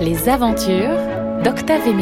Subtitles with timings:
[0.00, 0.98] Les aventures
[1.44, 1.94] d'Octave et.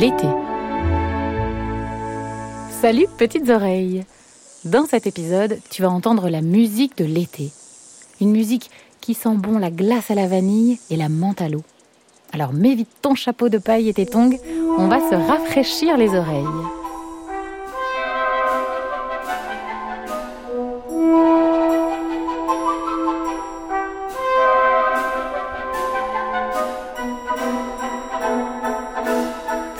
[0.00, 0.26] L'été.
[2.80, 4.06] Salut petites oreilles.
[4.64, 7.50] Dans cet épisode, tu vas entendre la musique de l'été.
[8.22, 8.70] Une musique
[9.02, 11.62] qui sent bon la glace à la vanille et la menthe à l'eau.
[12.34, 14.38] Alors mets vite ton chapeau de paille et tes tongs,
[14.78, 16.46] on va se rafraîchir les oreilles.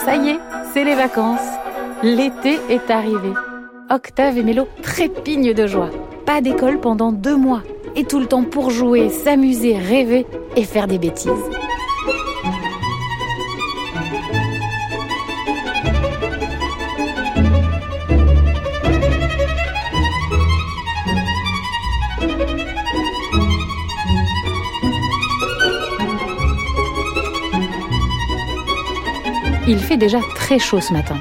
[0.04, 0.38] Ça y est,
[0.74, 1.40] c'est les vacances.
[2.02, 3.32] L'été est arrivé.
[3.88, 5.90] Octave et Mélo trépignent de joie.
[6.26, 7.62] Pas d'école pendant deux mois.
[7.96, 10.26] Et tout le temps pour jouer, s'amuser, rêver
[10.56, 11.30] et faire des bêtises.
[29.68, 31.16] Il fait déjà très chaud ce matin.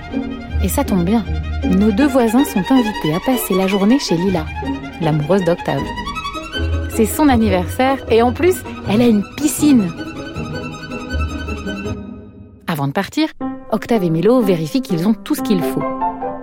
[0.63, 1.23] Et ça tombe bien.
[1.63, 4.45] Nos deux voisins sont invités à passer la journée chez Lila,
[4.99, 5.81] l'amoureuse d'Octave.
[6.89, 8.55] C'est son anniversaire et en plus,
[8.89, 9.91] elle a une piscine.
[12.67, 13.29] Avant de partir,
[13.71, 15.83] Octave et Mélo vérifient qu'ils ont tout ce qu'il faut.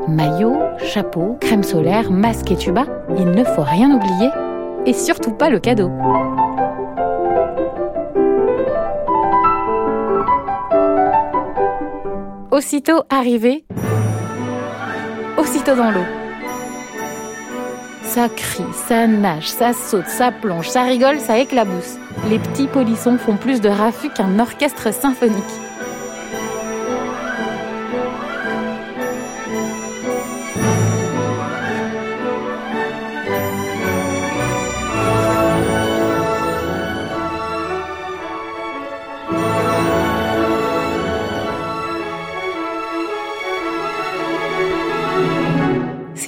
[0.06, 2.86] Maillot, chapeau, crème solaire, masque et tuba,
[3.18, 4.30] il ne faut rien oublier.
[4.86, 5.90] Et surtout pas le cadeau.
[12.58, 13.64] Aussitôt arrivé,
[15.36, 16.04] aussitôt dans l'eau.
[18.02, 21.98] Ça crie, ça nage, ça saute, ça plonge, ça rigole, ça éclabousse.
[22.28, 25.44] Les petits polissons font plus de raffus qu'un orchestre symphonique.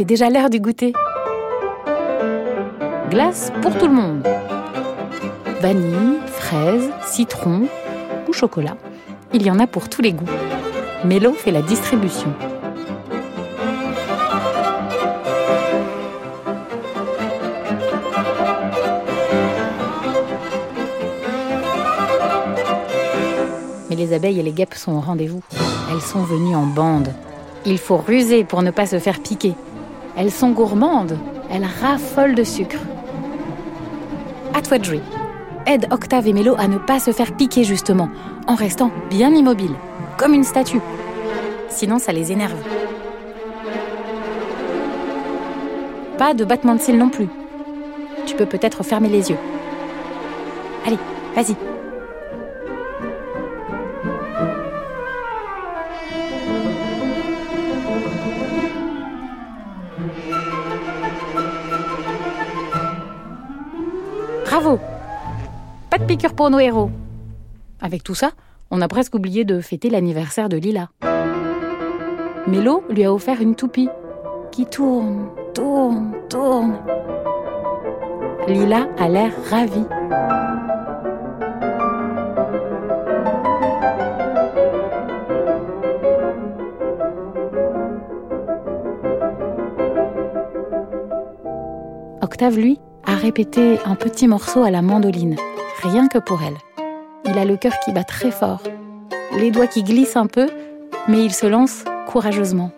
[0.00, 0.94] C'est déjà l'heure du goûter.
[3.10, 4.26] Glace pour tout le monde.
[5.60, 7.68] Vanille, fraise, citron
[8.26, 8.78] ou chocolat.
[9.34, 10.24] Il y en a pour tous les goûts.
[11.04, 12.32] Mélo fait la distribution.
[23.90, 25.42] Mais les abeilles et les guêpes sont au rendez-vous.
[25.92, 27.12] Elles sont venues en bande.
[27.66, 29.52] Il faut ruser pour ne pas se faire piquer.
[30.16, 31.18] Elles sont gourmandes,
[31.50, 32.78] elles raffolent de sucre.
[34.82, 35.00] Jouer.
[35.66, 38.08] Aide Octave et Mélo à ne pas se faire piquer justement,
[38.46, 39.74] en restant bien immobile,
[40.16, 40.80] comme une statue.
[41.68, 42.56] Sinon, ça les énerve.
[46.18, 47.28] Pas de battement de cils non plus.
[48.26, 49.38] Tu peux peut-être fermer les yeux.
[50.86, 50.98] Allez,
[51.34, 51.56] vas-y.
[64.50, 64.80] Bravo
[65.90, 66.90] Pas de piqûre pour nos héros.
[67.80, 68.32] Avec tout ça,
[68.72, 70.88] on a presque oublié de fêter l'anniversaire de Lila.
[72.48, 73.88] Mélo lui a offert une toupie
[74.50, 76.78] qui tourne, tourne, tourne.
[78.48, 79.86] Lila a l'air ravie.
[92.20, 95.34] Octave, lui, a répété un petit morceau à la mandoline,
[95.82, 96.56] rien que pour elle.
[97.24, 98.62] Il a le cœur qui bat très fort,
[99.36, 100.48] les doigts qui glissent un peu,
[101.08, 102.70] mais il se lance courageusement.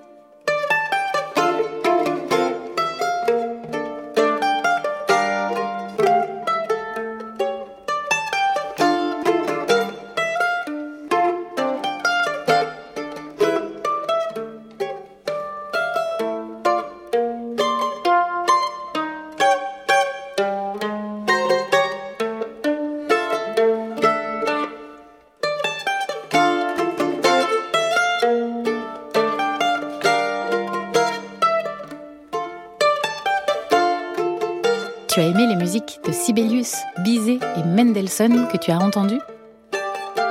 [35.12, 39.20] Tu as aimé les musiques de Sibelius, Bizet et Mendelssohn que tu as entendues?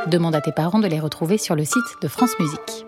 [0.07, 2.87] Demande à tes parents de les retrouver sur le site de France Musique.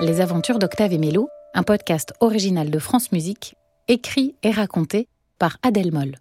[0.00, 3.56] Les aventures d'Octave et Mélo, un podcast original de France Musique,
[3.88, 5.06] écrit et raconté
[5.38, 6.14] par Adèle Moll.